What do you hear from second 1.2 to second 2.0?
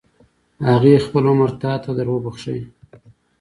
عمر تا له